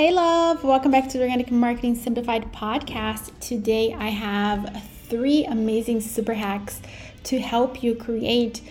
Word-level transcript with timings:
Hey, 0.00 0.12
love, 0.12 0.64
welcome 0.64 0.90
back 0.90 1.10
to 1.10 1.18
the 1.18 1.24
Organic 1.24 1.50
Marketing 1.50 1.94
Simplified 1.94 2.50
podcast. 2.54 3.38
Today, 3.38 3.92
I 3.92 4.08
have 4.08 4.82
three 5.10 5.44
amazing 5.44 6.00
super 6.00 6.32
hacks 6.32 6.80
to 7.24 7.38
help 7.38 7.82
you 7.82 7.94
create 7.94 8.62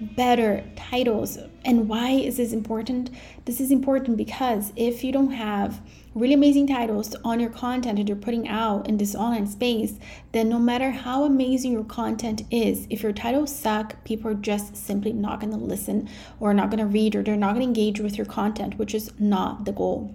better 0.00 0.64
titles. 0.76 1.36
And 1.62 1.90
why 1.90 2.12
is 2.12 2.38
this 2.38 2.54
important? 2.54 3.10
This 3.44 3.60
is 3.60 3.70
important 3.70 4.16
because 4.16 4.72
if 4.76 5.04
you 5.04 5.12
don't 5.12 5.32
have 5.32 5.78
really 6.14 6.32
amazing 6.32 6.68
titles 6.68 7.14
on 7.22 7.38
your 7.38 7.50
content 7.50 7.98
that 7.98 8.08
you're 8.08 8.16
putting 8.16 8.48
out 8.48 8.88
in 8.88 8.96
this 8.96 9.14
online 9.14 9.46
space, 9.46 9.98
then 10.32 10.48
no 10.48 10.58
matter 10.58 10.90
how 10.90 11.24
amazing 11.24 11.72
your 11.72 11.84
content 11.84 12.44
is, 12.50 12.86
if 12.88 13.02
your 13.02 13.12
titles 13.12 13.54
suck, 13.54 14.02
people 14.04 14.30
are 14.30 14.34
just 14.34 14.74
simply 14.74 15.12
not 15.12 15.38
going 15.38 15.52
to 15.52 15.58
listen 15.58 16.08
or 16.40 16.54
not 16.54 16.70
going 16.70 16.78
to 16.78 16.86
read 16.86 17.14
or 17.14 17.22
they're 17.22 17.36
not 17.36 17.54
going 17.54 17.60
to 17.60 17.68
engage 17.68 18.00
with 18.00 18.16
your 18.16 18.24
content, 18.26 18.78
which 18.78 18.94
is 18.94 19.12
not 19.20 19.66
the 19.66 19.72
goal. 19.72 20.14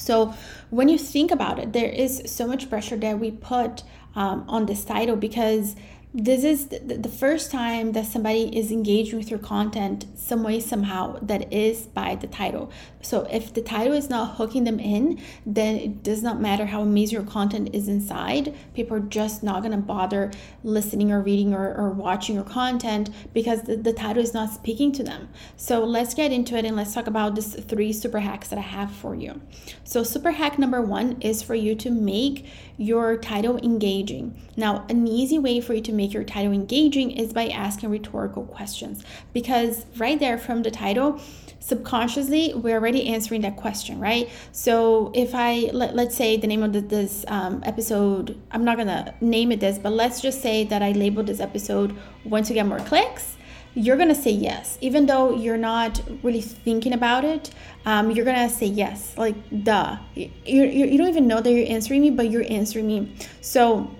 So, 0.00 0.34
when 0.70 0.88
you 0.88 0.96
think 0.96 1.30
about 1.30 1.58
it, 1.58 1.72
there 1.72 1.90
is 1.90 2.22
so 2.26 2.46
much 2.46 2.70
pressure 2.70 2.96
that 2.96 3.18
we 3.18 3.30
put 3.30 3.82
um, 4.14 4.44
on 4.48 4.66
this 4.66 4.84
title 4.84 5.16
because 5.16 5.76
this 6.12 6.42
is 6.42 6.66
the 6.66 7.08
first 7.08 7.52
time 7.52 7.92
that 7.92 8.04
somebody 8.04 8.56
is 8.58 8.72
engaging 8.72 9.16
with 9.16 9.30
your 9.30 9.38
content 9.38 10.06
some 10.16 10.42
way 10.42 10.58
somehow 10.58 11.16
that 11.22 11.52
is 11.52 11.86
by 11.86 12.16
the 12.16 12.26
title. 12.26 12.72
So 13.00 13.28
if 13.30 13.54
the 13.54 13.62
title 13.62 13.92
is 13.92 14.10
not 14.10 14.36
hooking 14.36 14.64
them 14.64 14.80
in 14.80 15.20
then 15.46 15.76
it 15.76 16.02
does 16.02 16.20
not 16.20 16.40
matter 16.40 16.66
how 16.66 16.82
amazing 16.82 17.14
your 17.14 17.28
content 17.28 17.72
is 17.72 17.86
inside. 17.86 18.56
People 18.74 18.96
are 18.96 19.00
just 19.00 19.44
not 19.44 19.60
going 19.62 19.70
to 19.70 19.78
bother 19.78 20.32
listening 20.64 21.12
or 21.12 21.22
reading 21.22 21.54
or, 21.54 21.72
or 21.76 21.90
watching 21.90 22.34
your 22.34 22.44
content 22.44 23.10
because 23.32 23.62
the, 23.62 23.76
the 23.76 23.92
title 23.92 24.22
is 24.22 24.34
not 24.34 24.50
speaking 24.50 24.90
to 24.92 25.04
them. 25.04 25.28
So 25.56 25.84
let's 25.84 26.14
get 26.14 26.32
into 26.32 26.56
it 26.56 26.64
and 26.64 26.74
let's 26.74 26.92
talk 26.92 27.06
about 27.06 27.36
these 27.36 27.54
three 27.54 27.92
super 27.92 28.18
hacks 28.18 28.48
that 28.48 28.58
i 28.58 28.62
have 28.62 28.90
for 28.90 29.14
you. 29.14 29.40
So 29.84 30.02
super 30.02 30.32
hack 30.32 30.58
number 30.58 30.82
one 30.82 31.20
is 31.20 31.40
for 31.40 31.54
you 31.54 31.76
to 31.76 31.90
make 31.90 32.46
your 32.76 33.16
title 33.16 33.58
engaging. 33.58 34.36
Now 34.56 34.86
an 34.88 35.06
easy 35.06 35.38
way 35.38 35.60
for 35.60 35.74
you 35.74 35.82
to 35.82 35.92
make 36.00 36.12
your 36.14 36.24
title 36.24 36.52
engaging 36.52 37.10
is 37.10 37.32
by 37.32 37.48
asking 37.48 37.90
rhetorical 37.90 38.44
questions. 38.44 39.04
Because 39.32 39.84
right 39.96 40.18
there 40.18 40.38
from 40.38 40.62
the 40.62 40.70
title 40.70 41.20
subconsciously 41.60 42.54
we're 42.54 42.74
already 42.74 43.06
answering 43.08 43.42
that 43.42 43.56
question 43.56 44.00
right? 44.00 44.28
So 44.52 45.12
if 45.14 45.34
i 45.34 45.70
let, 45.80 45.94
let's 45.94 46.16
say 46.16 46.36
the 46.38 46.46
name 46.46 46.62
of 46.62 46.72
the, 46.72 46.80
this 46.80 47.24
um, 47.28 47.62
episode 47.64 48.40
i'm 48.50 48.64
not 48.64 48.78
gonna 48.78 49.14
name 49.20 49.52
it 49.52 49.60
this 49.60 49.76
but 49.78 49.92
let's 49.92 50.20
just 50.22 50.40
say 50.40 50.64
that 50.64 50.80
i 50.82 50.92
labeled 50.92 51.26
this 51.26 51.40
episode 51.40 51.94
want 52.24 52.46
to 52.46 52.54
get 52.54 52.66
more 52.66 52.80
clicks? 52.90 53.36
You're 53.74 53.96
gonna 53.96 54.16
say 54.26 54.32
yes. 54.32 54.78
Even 54.80 55.06
though 55.06 55.26
you're 55.42 55.62
not 55.72 56.02
really 56.24 56.40
thinking 56.40 56.92
about 56.94 57.24
it 57.24 57.50
um, 57.84 58.10
you're 58.10 58.24
gonna 58.24 58.48
say 58.48 58.66
yes. 58.66 59.16
Like 59.16 59.36
duh. 59.62 59.96
You, 60.14 60.30
you, 60.44 60.64
you 60.90 60.98
don't 60.98 61.08
even 61.08 61.28
know 61.28 61.40
that 61.40 61.52
you're 61.52 61.70
answering 61.76 62.00
me 62.00 62.10
but 62.10 62.30
you're 62.30 62.50
answering 62.50 62.86
me. 62.86 63.14
So 63.42 63.90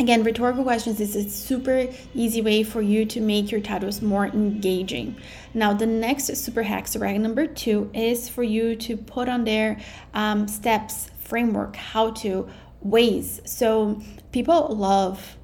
Again, 0.00 0.24
rhetorical 0.24 0.64
questions 0.64 1.00
is 1.00 1.14
a 1.14 1.28
super 1.28 1.86
easy 2.14 2.40
way 2.40 2.62
for 2.62 2.80
you 2.82 3.04
to 3.06 3.20
make 3.20 3.50
your 3.50 3.60
titles 3.60 4.02
more 4.02 4.26
engaging. 4.26 5.16
Now, 5.54 5.74
the 5.74 5.86
next 5.86 6.34
super 6.36 6.62
hack, 6.62 6.88
super 6.88 7.06
hack 7.06 7.18
number 7.18 7.46
two, 7.46 7.90
is 7.94 8.28
for 8.28 8.42
you 8.42 8.74
to 8.76 8.96
put 8.96 9.28
on 9.28 9.44
there 9.44 9.78
um, 10.14 10.48
steps, 10.48 11.10
framework, 11.20 11.76
how 11.76 12.10
to, 12.10 12.48
ways. 12.80 13.40
So 13.44 14.02
people 14.32 14.74
love, 14.74 15.36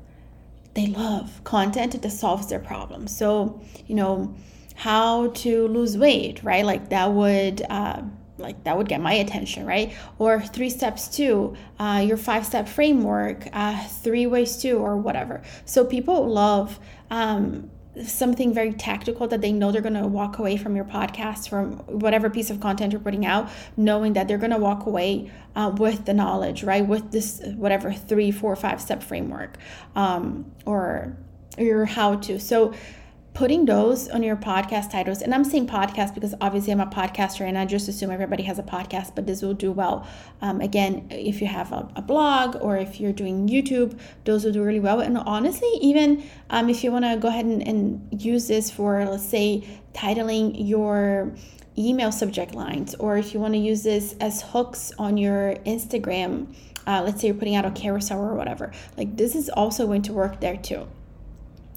they 0.74 0.86
love 0.86 1.44
content 1.44 2.00
that 2.00 2.10
solves 2.10 2.48
their 2.48 2.58
problems. 2.58 3.16
So, 3.16 3.60
you 3.86 3.94
know, 3.94 4.34
how 4.74 5.28
to 5.28 5.68
lose 5.68 5.96
weight, 5.98 6.42
right? 6.42 6.64
Like 6.64 6.88
that 6.88 7.12
would. 7.12 7.62
Uh, 7.68 8.02
like 8.38 8.64
that 8.64 8.76
would 8.76 8.88
get 8.88 9.00
my 9.00 9.12
attention 9.12 9.66
right? 9.66 9.92
Or 10.18 10.40
three 10.40 10.70
steps 10.70 11.08
to 11.16 11.56
uh, 11.78 12.02
your 12.06 12.16
five 12.16 12.46
step 12.46 12.68
framework 12.68 13.48
uh, 13.52 13.86
three 13.86 14.26
ways 14.26 14.56
to 14.58 14.72
or 14.72 14.96
whatever. 14.96 15.42
So 15.64 15.84
people 15.84 16.28
love 16.28 16.78
um, 17.10 17.70
something 18.04 18.54
very 18.54 18.72
tactical 18.72 19.26
that 19.28 19.40
they 19.40 19.52
know 19.52 19.72
they're 19.72 19.82
going 19.82 19.94
to 19.94 20.06
walk 20.06 20.38
away 20.38 20.56
from 20.56 20.76
your 20.76 20.84
podcast 20.84 21.48
from 21.48 21.72
whatever 21.86 22.30
piece 22.30 22.50
of 22.50 22.60
content 22.60 22.92
you're 22.92 23.00
putting 23.00 23.26
out 23.26 23.50
knowing 23.76 24.12
that 24.12 24.28
they're 24.28 24.38
going 24.38 24.52
to 24.52 24.58
walk 24.58 24.86
away 24.86 25.30
uh, 25.56 25.72
with 25.76 26.04
the 26.04 26.14
knowledge 26.14 26.62
right? 26.62 26.86
With 26.86 27.10
this 27.10 27.40
whatever 27.56 27.92
three 27.92 28.30
four 28.30 28.54
five 28.56 28.80
step 28.80 29.02
framework 29.02 29.58
um, 29.96 30.52
or 30.64 31.16
your 31.56 31.84
how 31.86 32.16
to. 32.16 32.38
So 32.38 32.74
putting 33.38 33.66
those 33.66 34.08
on 34.08 34.20
your 34.20 34.34
podcast 34.34 34.90
titles 34.90 35.22
and 35.22 35.32
i'm 35.32 35.44
saying 35.44 35.64
podcast 35.64 36.12
because 36.12 36.34
obviously 36.40 36.72
i'm 36.72 36.80
a 36.80 36.86
podcaster 36.86 37.42
and 37.42 37.56
i 37.56 37.64
just 37.64 37.86
assume 37.86 38.10
everybody 38.10 38.42
has 38.42 38.58
a 38.58 38.64
podcast 38.64 39.14
but 39.14 39.26
this 39.28 39.42
will 39.42 39.54
do 39.54 39.70
well. 39.70 40.04
Um, 40.42 40.60
again 40.60 41.06
if 41.10 41.40
you 41.40 41.46
have 41.46 41.70
a, 41.70 41.88
a, 41.94 42.02
blog 42.02 42.56
or 42.60 42.76
if 42.76 42.98
you're 42.98 43.12
doing 43.12 43.48
youtube 43.48 43.96
those 44.24 44.44
will 44.44 44.50
do 44.50 44.64
really 44.64 44.80
well. 44.80 44.98
And 44.98 45.16
honestly 45.16 45.72
even 45.80 46.24
um, 46.50 46.68
if 46.68 46.82
you 46.82 46.90
want 46.90 47.04
to 47.04 47.16
go 47.16 47.28
ahead 47.28 47.44
and, 47.44 47.62
and 47.62 48.08
use 48.10 48.48
this 48.48 48.72
for 48.72 49.04
let's 49.04 49.24
say 49.24 49.62
titling 49.94 50.54
your 50.56 51.32
email 51.78 52.10
subject 52.10 52.56
lines 52.56 52.96
or 52.96 53.18
if 53.18 53.32
you 53.32 53.38
want 53.38 53.54
to 53.54 53.60
use 53.60 53.84
this 53.84 54.16
as 54.20 54.42
hooks 54.42 54.90
on 54.98 55.16
your 55.16 55.54
instagram 55.64 56.52
uh, 56.88 57.02
let's 57.04 57.20
say 57.20 57.28
you're 57.28 57.36
putting 57.36 57.54
out 57.54 57.64
a 57.64 57.70
carousel 57.70 58.18
or 58.18 58.34
whatever 58.34 58.72
like 58.96 59.16
this 59.16 59.36
is 59.36 59.48
also 59.48 59.86
going 59.86 60.02
to 60.02 60.12
work 60.12 60.40
there 60.40 60.56
too 60.56 60.88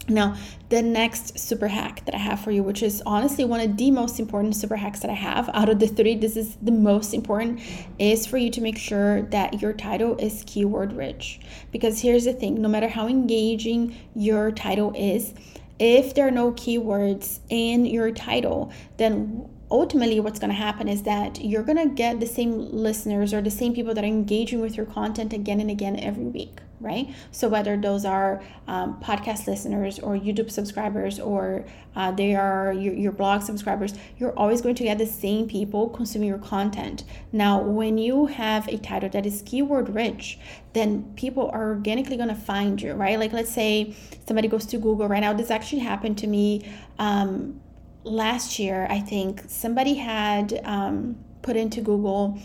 now, 0.08 0.36
the 0.70 0.82
next 0.82 1.38
super 1.38 1.68
hack 1.68 2.06
that 2.06 2.16
I 2.16 2.18
have 2.18 2.40
for 2.40 2.52
you, 2.52 2.64
which 2.64 2.82
is 2.82 3.04
honestly 3.06 3.46
one 3.46 3.60
of 3.60 3.78
the 3.78 3.92
most 3.92 4.20
important 4.20 4.56
super 4.56 4.76
hacks 4.76 5.02
that 5.02 5.12
I 5.12 5.16
have 5.16 5.50
out 5.54 5.70
of 5.70 5.80
the 5.80 5.88
three, 5.88 6.16
this 6.16 6.36
is 6.36 6.58
the 6.62 6.72
most 6.72 7.14
important, 7.14 7.62
is 8.00 8.26
for 8.26 8.38
you 8.38 8.50
to 8.52 8.62
make 8.62 8.78
sure 8.78 9.22
that 9.24 9.62
your 9.62 9.74
title 9.74 10.18
is 10.18 10.44
keyword 10.48 10.94
rich. 10.94 11.40
Because 11.72 12.02
here's 12.02 12.26
the 12.26 12.34
thing 12.34 12.62
no 12.62 12.68
matter 12.68 12.88
how 12.88 13.08
engaging 13.08 13.96
your 14.16 14.52
title 14.52 14.94
is, 14.96 15.34
if 15.78 16.14
there 16.16 16.28
are 16.28 16.32
no 16.32 16.52
keywords 16.52 17.40
in 17.50 17.86
your 17.86 18.12
title, 18.12 18.72
then 18.98 19.50
ultimately 19.70 20.20
what's 20.20 20.40
going 20.40 20.50
to 20.50 20.56
happen 20.56 20.88
is 20.88 21.04
that 21.04 21.44
you're 21.44 21.64
going 21.64 21.78
to 21.78 21.94
get 21.94 22.20
the 22.20 22.26
same 22.26 22.58
listeners 22.72 23.34
or 23.34 23.42
the 23.42 23.52
same 23.52 23.74
people 23.74 23.94
that 23.94 24.04
are 24.04 24.08
engaging 24.08 24.62
with 24.62 24.76
your 24.76 24.86
content 24.86 25.32
again 25.32 25.60
and 25.60 25.72
again 25.72 25.98
every 26.00 26.26
week 26.26 26.60
right? 26.82 27.14
So 27.32 27.48
whether 27.48 27.78
those 27.78 28.06
are 28.06 28.42
um, 28.68 29.00
podcast 29.02 29.48
listeners 29.48 30.00
or 30.00 30.16
youtube 30.16 30.50
subscribers 30.50 31.20
or 31.20 31.66
uh, 31.96 32.12
they 32.12 32.36
are 32.36 32.74
your, 32.74 32.94
your 32.94 33.12
blog 33.12 33.42
subscribers 33.42 33.94
you're 34.18 34.38
always 34.38 34.62
going 34.62 34.76
to 34.76 34.84
get 34.84 34.98
the 34.98 35.06
same 35.06 35.48
people 35.48 35.90
consuming 35.90 36.30
your 36.30 36.38
content. 36.38 37.04
Now 37.32 37.62
when 37.62 37.98
you 37.98 38.28
have 38.28 38.68
a 38.68 38.78
title 38.78 39.10
that 39.10 39.26
is 39.26 39.44
keyword 39.46 39.90
rich 39.90 40.40
then 40.74 41.14
people 41.16 41.50
are 41.54 41.70
organically 41.70 42.18
going 42.18 42.30
to 42.30 42.36
find 42.36 42.82
you 42.82 42.94
right? 42.94 43.20
Like 43.20 43.34
let's 43.34 43.52
say 43.52 43.96
somebody 44.28 44.48
goes 44.48 44.66
to 44.68 44.78
google 44.78 45.08
right 45.08 45.22
now. 45.22 45.34
This 45.34 45.52
actually 45.52 45.80
happened 45.80 46.18
to 46.20 46.28
me 46.28 46.70
um, 47.00 47.62
last 48.04 48.60
year, 48.60 48.88
I 48.90 49.00
think. 49.00 49.44
Somebody 49.48 49.96
had 49.96 50.62
um, 50.64 51.18
put 51.42 51.56
into 51.56 51.82
Google 51.82 52.40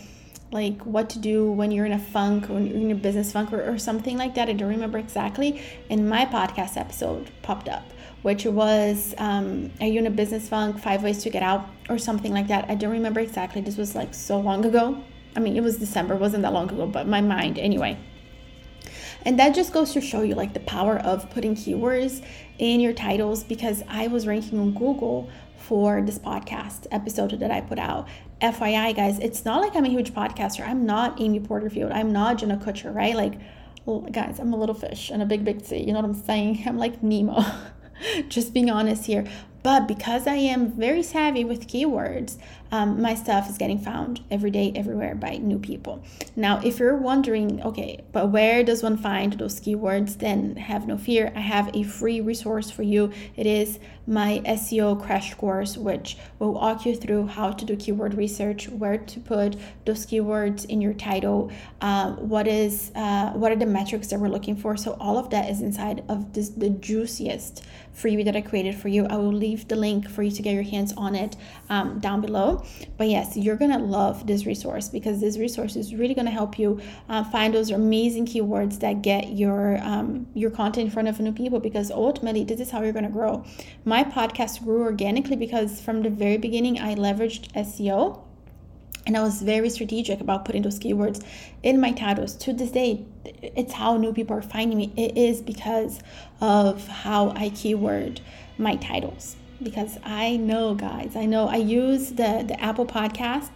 like 0.51 0.81
what 0.83 1.09
to 1.11 1.19
do 1.19 1.51
when 1.51 1.71
you're 1.71 1.85
in 1.85 1.91
a 1.91 1.99
funk 1.99 2.49
or 2.49 2.59
you're 2.59 2.77
in 2.77 2.91
a 2.91 2.95
business 2.95 3.31
funk 3.31 3.51
or, 3.51 3.69
or 3.69 3.77
something 3.77 4.17
like 4.17 4.35
that. 4.35 4.49
I 4.49 4.53
don't 4.53 4.69
remember 4.69 4.97
exactly. 4.97 5.61
And 5.89 6.09
my 6.09 6.25
podcast 6.25 6.77
episode 6.77 7.29
popped 7.41 7.67
up, 7.67 7.83
which 8.21 8.45
was 8.45 9.13
um, 9.17 9.71
Are 9.81 9.87
you 9.87 9.99
in 9.99 10.07
a 10.07 10.11
business 10.11 10.47
funk? 10.47 10.79
Five 10.79 11.03
ways 11.03 11.21
to 11.23 11.29
get 11.29 11.43
out, 11.43 11.67
or 11.89 11.97
something 11.97 12.33
like 12.33 12.47
that. 12.47 12.69
I 12.69 12.75
don't 12.75 12.91
remember 12.91 13.19
exactly. 13.19 13.61
This 13.61 13.77
was 13.77 13.95
like 13.95 14.13
so 14.13 14.39
long 14.39 14.65
ago. 14.65 15.01
I 15.35 15.39
mean, 15.39 15.55
it 15.55 15.61
was 15.61 15.77
December, 15.77 16.15
wasn't 16.15 16.43
that 16.43 16.53
long 16.53 16.69
ago, 16.71 16.87
but 16.87 17.07
my 17.07 17.21
mind 17.21 17.59
anyway. 17.59 17.97
And 19.23 19.37
that 19.39 19.53
just 19.53 19.73
goes 19.73 19.93
to 19.93 20.01
show 20.01 20.21
you 20.21 20.35
like 20.35 20.53
the 20.53 20.61
power 20.61 20.97
of 20.99 21.29
putting 21.31 21.53
keywords 21.53 22.23
in 22.59 22.79
your 22.79 22.93
titles 22.93 23.43
because 23.43 23.83
I 23.87 24.07
was 24.07 24.25
ranking 24.25 24.59
on 24.59 24.73
Google 24.73 25.29
for 25.57 26.01
this 26.01 26.17
podcast 26.17 26.87
episode 26.91 27.31
that 27.39 27.51
I 27.51 27.61
put 27.61 27.77
out. 27.77 28.07
FYI, 28.41 28.95
guys, 28.95 29.17
it's 29.19 29.45
not 29.45 29.61
like 29.61 29.75
I'm 29.75 29.85
a 29.85 29.89
huge 29.89 30.13
podcaster. 30.13 30.67
I'm 30.67 30.85
not 30.85 31.19
Amy 31.19 31.39
Porterfield. 31.39 31.91
I'm 31.91 32.11
not 32.11 32.37
Jenna 32.37 32.57
Kutcher, 32.57 32.93
right? 32.93 33.15
Like, 33.15 33.39
guys, 34.11 34.39
I'm 34.39 34.53
a 34.53 34.57
little 34.57 34.75
fish 34.75 35.09
in 35.09 35.21
a 35.21 35.25
big, 35.25 35.43
big 35.43 35.63
sea. 35.63 35.79
You 35.79 35.87
know 35.87 36.01
what 36.01 36.05
I'm 36.05 36.13
saying? 36.13 36.63
I'm 36.67 36.77
like 36.77 37.01
Nemo. 37.01 37.43
Just 38.29 38.53
being 38.53 38.69
honest 38.69 39.05
here. 39.05 39.25
But 39.63 39.87
because 39.87 40.27
I 40.27 40.35
am 40.35 40.71
very 40.71 41.01
savvy 41.01 41.43
with 41.43 41.67
keywords, 41.67 42.37
um, 42.71 43.01
my 43.01 43.15
stuff 43.15 43.49
is 43.49 43.57
getting 43.57 43.79
found 43.79 44.21
every 44.29 44.51
day, 44.51 44.71
everywhere 44.75 45.15
by 45.15 45.37
new 45.37 45.59
people. 45.59 46.03
Now, 46.35 46.59
if 46.63 46.79
you're 46.79 46.97
wondering, 46.97 47.61
okay, 47.63 48.03
but 48.11 48.29
where 48.29 48.63
does 48.63 48.83
one 48.83 48.97
find 48.97 49.33
those 49.33 49.59
keywords? 49.59 50.17
Then 50.17 50.55
have 50.55 50.87
no 50.87 50.97
fear. 50.97 51.31
I 51.35 51.39
have 51.39 51.75
a 51.75 51.83
free 51.83 52.21
resource 52.21 52.69
for 52.69 52.83
you. 52.83 53.11
It 53.35 53.45
is 53.45 53.79
my 54.07 54.41
SEO 54.45 55.01
crash 55.01 55.33
course, 55.33 55.77
which 55.77 56.17
will 56.39 56.53
walk 56.53 56.85
you 56.85 56.95
through 56.95 57.27
how 57.27 57.51
to 57.51 57.65
do 57.65 57.75
keyword 57.75 58.13
research, 58.13 58.69
where 58.69 58.97
to 58.97 59.19
put 59.19 59.57
those 59.85 60.05
keywords 60.05 60.65
in 60.65 60.79
your 60.81 60.93
title, 60.93 61.51
uh, 61.81 62.11
what 62.13 62.47
is 62.47 62.91
uh, 62.95 63.31
what 63.31 63.51
are 63.51 63.55
the 63.57 63.65
metrics 63.65 64.07
that 64.07 64.19
we're 64.19 64.29
looking 64.29 64.55
for. 64.55 64.77
So 64.77 64.95
all 64.99 65.17
of 65.17 65.29
that 65.31 65.49
is 65.49 65.61
inside 65.61 66.03
of 66.07 66.33
this 66.33 66.49
the 66.49 66.69
juiciest 66.69 67.65
freebie 67.93 68.23
that 68.25 68.35
I 68.35 68.41
created 68.41 68.75
for 68.75 68.87
you. 68.87 69.05
I 69.07 69.17
will 69.17 69.33
leave 69.33 69.67
the 69.67 69.75
link 69.75 70.09
for 70.09 70.23
you 70.23 70.31
to 70.31 70.41
get 70.41 70.53
your 70.53 70.63
hands 70.63 70.93
on 70.95 71.15
it 71.15 71.35
um, 71.69 71.99
down 71.99 72.21
below. 72.21 72.56
But 72.97 73.09
yes, 73.09 73.35
you're 73.35 73.55
gonna 73.55 73.79
love 73.79 74.27
this 74.27 74.45
resource 74.45 74.89
because 74.89 75.19
this 75.19 75.37
resource 75.37 75.75
is 75.75 75.93
really 75.93 76.13
gonna 76.13 76.31
help 76.31 76.57
you 76.57 76.79
uh, 77.09 77.23
find 77.23 77.53
those 77.53 77.69
amazing 77.71 78.25
keywords 78.25 78.79
that 78.79 79.01
get 79.01 79.33
your 79.33 79.77
um, 79.83 80.27
your 80.33 80.51
content 80.51 80.85
in 80.85 80.91
front 80.91 81.07
of 81.07 81.19
new 81.19 81.33
people. 81.33 81.59
Because 81.59 81.91
ultimately, 81.91 82.43
this 82.43 82.59
is 82.59 82.71
how 82.71 82.81
you're 82.81 82.93
gonna 82.93 83.09
grow. 83.09 83.43
My 83.85 84.03
podcast 84.03 84.63
grew 84.63 84.81
organically 84.81 85.35
because 85.35 85.81
from 85.81 86.01
the 86.01 86.09
very 86.09 86.37
beginning, 86.37 86.79
I 86.79 86.95
leveraged 86.95 87.51
SEO 87.53 88.21
and 89.07 89.15
I 89.15 89.21
was 89.21 89.41
very 89.41 89.69
strategic 89.69 90.19
about 90.19 90.43
putting 90.43 90.61
those 90.61 90.77
keywords 90.77 91.23
in 91.63 91.79
my 91.79 91.91
titles. 91.93 92.35
To 92.35 92.53
this 92.53 92.71
day, 92.71 93.05
it's 93.23 93.73
how 93.73 93.95
new 93.95 94.13
people 94.13 94.37
are 94.37 94.41
finding 94.41 94.77
me. 94.77 94.91
It 94.97 95.17
is 95.17 95.41
because 95.41 96.01
of 96.41 96.85
how 96.87 97.29
I 97.29 97.49
keyword 97.49 98.19
my 98.57 98.75
titles. 98.75 99.37
Because 99.61 99.97
I 100.03 100.37
know, 100.37 100.75
guys, 100.75 101.15
I 101.15 101.25
know 101.25 101.47
I 101.47 101.57
use 101.57 102.09
the, 102.09 102.43
the 102.47 102.59
Apple 102.61 102.85
Podcast 102.85 103.49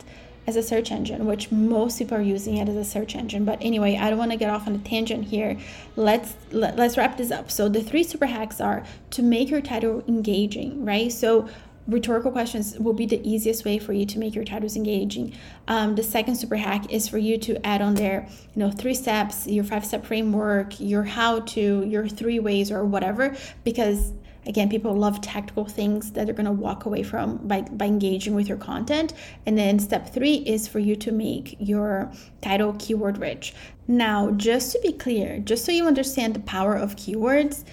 as 0.47 0.55
a 0.55 0.63
search 0.63 0.91
engine, 0.91 1.25
which 1.25 1.51
most 1.51 1.99
people 1.99 2.17
are 2.17 2.21
using 2.21 2.57
it 2.57 2.67
as 2.67 2.75
a 2.75 2.83
search 2.83 3.15
engine. 3.15 3.45
But 3.45 3.59
anyway, 3.61 3.97
I 3.97 4.09
don't 4.09 4.17
want 4.17 4.31
to 4.31 4.37
get 4.37 4.49
off 4.49 4.67
on 4.67 4.75
a 4.75 4.79
tangent 4.79 5.25
here. 5.25 5.57
Let's 5.95 6.35
let, 6.51 6.77
let's 6.77 6.97
wrap 6.97 7.17
this 7.17 7.31
up. 7.31 7.51
So 7.51 7.69
the 7.69 7.81
three 7.81 8.03
super 8.03 8.25
hacks 8.25 8.59
are 8.59 8.83
to 9.11 9.21
make 9.21 9.49
your 9.49 9.61
title 9.61 10.03
engaging, 10.07 10.83
right? 10.83 11.11
So 11.11 11.47
rhetorical 11.87 12.31
questions 12.31 12.77
will 12.79 12.93
be 12.93 13.05
the 13.05 13.27
easiest 13.27 13.65
way 13.65 13.77
for 13.77 13.93
you 13.93 14.05
to 14.05 14.19
make 14.19 14.33
your 14.33 14.43
titles 14.43 14.75
engaging. 14.75 15.33
Um, 15.67 15.95
the 15.95 16.03
second 16.03 16.35
super 16.35 16.55
hack 16.55 16.91
is 16.91 17.07
for 17.07 17.17
you 17.17 17.37
to 17.39 17.65
add 17.65 17.81
on 17.81 17.95
there, 17.95 18.27
you 18.55 18.59
know, 18.59 18.71
three 18.71 18.93
steps, 18.93 19.47
your 19.47 19.63
five 19.63 19.85
step 19.85 20.05
framework, 20.05 20.79
your 20.79 21.03
how 21.03 21.39
to, 21.39 21.83
your 21.85 22.07
three 22.07 22.39
ways, 22.39 22.71
or 22.71 22.85
whatever, 22.85 23.35
because 23.63 24.13
again 24.45 24.69
people 24.69 24.93
love 24.93 25.21
tactical 25.21 25.65
things 25.65 26.11
that 26.11 26.25
they're 26.25 26.35
going 26.35 26.45
to 26.45 26.51
walk 26.51 26.85
away 26.85 27.03
from 27.03 27.37
by, 27.47 27.61
by 27.61 27.85
engaging 27.85 28.35
with 28.35 28.47
your 28.47 28.57
content. 28.57 29.13
And 29.45 29.57
then 29.57 29.79
step 29.79 30.09
three 30.13 30.35
is 30.35 30.67
for 30.67 30.79
you 30.79 30.95
to 30.97 31.11
make 31.11 31.55
your 31.59 32.11
title 32.41 32.75
keyword 32.79 33.17
rich. 33.17 33.53
Now 33.87 34.31
just 34.31 34.71
to 34.71 34.79
be 34.81 34.93
clear 34.93 35.39
just 35.39 35.65
so 35.65 35.71
you 35.71 35.85
understand 35.85 36.33
the 36.33 36.39
power 36.41 36.75
of 36.75 36.95
keywords 36.95 37.63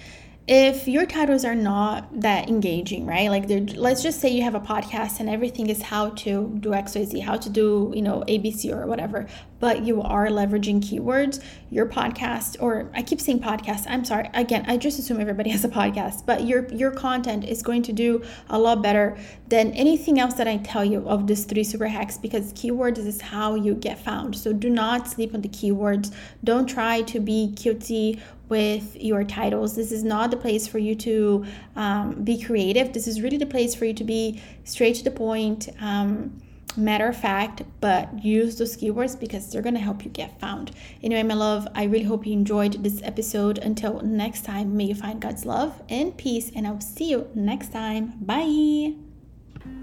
if 0.51 0.87
your 0.87 1.05
titles 1.05 1.45
are 1.45 1.53
not 1.53 2.21
that 2.21 2.49
engaging, 2.49 3.05
right? 3.05 3.29
Like, 3.29 3.45
let's 3.75 4.01
just 4.01 4.19
say 4.19 4.29
you 4.29 4.41
have 4.41 4.55
a 4.55 4.59
podcast 4.59 5.19
and 5.19 5.29
everything 5.29 5.69
is 5.69 5.79
how 5.79 6.09
to 6.09 6.57
do 6.59 6.71
XYZ, 6.71 7.21
how 7.21 7.37
to 7.37 7.51
do, 7.51 7.93
you 7.95 8.01
know, 8.01 8.23
ABC 8.27 8.73
or 8.75 8.87
whatever, 8.87 9.27
but 9.59 9.83
you 9.83 10.01
are 10.01 10.27
leveraging 10.27 10.81
keywords, 10.81 11.43
your 11.69 11.85
podcast, 11.85 12.55
or 12.59 12.89
I 12.95 13.03
keep 13.03 13.21
saying 13.21 13.41
podcast, 13.41 13.85
I'm 13.87 14.03
sorry. 14.03 14.27
Again, 14.33 14.65
I 14.67 14.77
just 14.77 14.97
assume 14.97 15.21
everybody 15.21 15.49
has 15.55 15.63
a 15.65 15.69
podcast, 15.69 16.25
but 16.25 16.45
your 16.45 16.67
your 16.69 16.91
content 16.91 17.43
is 17.45 17.61
going 17.61 17.83
to 17.83 17.93
do 17.93 18.23
a 18.49 18.57
lot 18.57 18.81
better 18.81 19.17
than 19.49 19.71
anything 19.73 20.19
else 20.19 20.33
that 20.35 20.47
I 20.47 20.57
tell 20.57 20.83
you 20.83 21.07
of 21.07 21.27
these 21.27 21.45
three 21.45 21.63
super 21.63 21.87
hacks 21.87 22.17
because 22.17 22.53
keywords 22.53 22.97
is 22.97 23.21
how 23.21 23.53
you 23.53 23.75
get 23.75 23.99
found. 23.99 24.35
So 24.35 24.51
do 24.51 24.69
not 24.69 25.07
sleep 25.07 25.35
on 25.35 25.41
the 25.41 25.49
keywords. 25.49 26.11
Don't 26.43 26.67
try 26.67 27.03
to 27.03 27.19
be 27.19 27.53
cutesy 27.55 28.19
with 28.49 28.95
your 28.95 29.23
titles. 29.23 29.75
This 29.75 29.91
is 29.91 30.03
not 30.03 30.31
the 30.31 30.37
place 30.37 30.67
for 30.67 30.79
you 30.79 30.95
to 30.95 31.45
um, 31.75 32.23
be 32.23 32.41
creative. 32.41 32.93
This 32.93 33.07
is 33.07 33.21
really 33.21 33.37
the 33.37 33.45
place 33.45 33.75
for 33.75 33.85
you 33.85 33.93
to 33.93 34.03
be 34.03 34.41
straight 34.63 34.95
to 34.95 35.03
the 35.03 35.11
point, 35.11 35.69
um, 35.79 36.41
matter 36.75 37.07
of 37.07 37.17
fact, 37.17 37.63
but 37.79 38.23
use 38.23 38.57
those 38.57 38.75
keywords 38.75 39.19
because 39.19 39.51
they're 39.51 39.61
going 39.61 39.75
to 39.75 39.81
help 39.81 40.03
you 40.03 40.11
get 40.11 40.39
found. 40.39 40.71
Anyway, 41.03 41.23
my 41.23 41.33
love, 41.33 41.67
I 41.75 41.83
really 41.83 42.05
hope 42.05 42.25
you 42.25 42.33
enjoyed 42.33 42.83
this 42.83 43.01
episode. 43.03 43.57
Until 43.59 44.01
next 44.01 44.45
time, 44.45 44.75
may 44.75 44.85
you 44.85 44.95
find 44.95 45.21
God's 45.21 45.45
love 45.45 45.81
and 45.89 46.15
peace, 46.17 46.51
and 46.55 46.65
I'll 46.67 46.81
see 46.81 47.11
you 47.11 47.27
next 47.35 47.71
time. 47.71 48.13
Bye. 48.21 48.93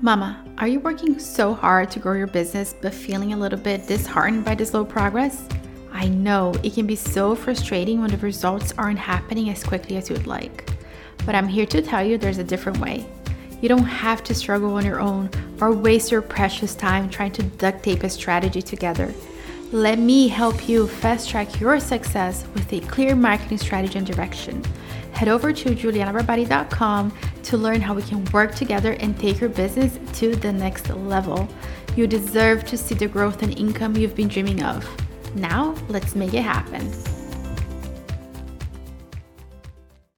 Mama, 0.00 0.44
are 0.58 0.68
you 0.68 0.80
working 0.80 1.18
so 1.18 1.54
hard 1.54 1.90
to 1.90 1.98
grow 1.98 2.14
your 2.14 2.26
business 2.26 2.74
but 2.80 2.94
feeling 2.94 3.32
a 3.32 3.36
little 3.36 3.58
bit 3.58 3.86
disheartened 3.86 4.44
by 4.44 4.54
the 4.54 4.64
slow 4.64 4.84
progress? 4.84 5.48
I 5.96 6.08
know 6.08 6.52
it 6.62 6.74
can 6.74 6.86
be 6.86 6.94
so 6.94 7.34
frustrating 7.34 8.02
when 8.02 8.10
the 8.10 8.18
results 8.18 8.74
aren't 8.76 8.98
happening 8.98 9.48
as 9.48 9.64
quickly 9.64 9.96
as 9.96 10.10
you'd 10.10 10.26
like. 10.26 10.68
But 11.24 11.34
I'm 11.34 11.48
here 11.48 11.64
to 11.64 11.80
tell 11.80 12.04
you 12.04 12.18
there's 12.18 12.36
a 12.36 12.44
different 12.44 12.80
way. 12.80 13.06
You 13.62 13.70
don't 13.70 13.82
have 13.82 14.22
to 14.24 14.34
struggle 14.34 14.74
on 14.74 14.84
your 14.84 15.00
own 15.00 15.30
or 15.58 15.72
waste 15.72 16.12
your 16.12 16.20
precious 16.20 16.74
time 16.74 17.08
trying 17.08 17.32
to 17.32 17.42
duct 17.44 17.82
tape 17.82 18.02
a 18.02 18.10
strategy 18.10 18.60
together. 18.60 19.14
Let 19.72 19.98
me 19.98 20.28
help 20.28 20.68
you 20.68 20.86
fast 20.86 21.30
track 21.30 21.60
your 21.60 21.80
success 21.80 22.44
with 22.52 22.70
a 22.74 22.80
clear 22.80 23.16
marketing 23.16 23.56
strategy 23.56 23.96
and 23.96 24.06
direction. 24.06 24.62
Head 25.12 25.28
over 25.28 25.50
to 25.50 25.70
julianabarbati.com 25.70 27.12
to 27.44 27.56
learn 27.56 27.80
how 27.80 27.94
we 27.94 28.02
can 28.02 28.22
work 28.32 28.54
together 28.54 28.92
and 29.00 29.18
take 29.18 29.40
your 29.40 29.48
business 29.48 29.98
to 30.18 30.36
the 30.36 30.52
next 30.52 30.90
level. 30.90 31.48
You 31.96 32.06
deserve 32.06 32.66
to 32.66 32.76
see 32.76 32.94
the 32.94 33.08
growth 33.08 33.42
and 33.42 33.58
income 33.58 33.96
you've 33.96 34.14
been 34.14 34.28
dreaming 34.28 34.62
of. 34.62 34.86
Now, 35.36 35.74
let's 35.88 36.14
make 36.16 36.32
it 36.32 36.42
happen. 36.42 36.90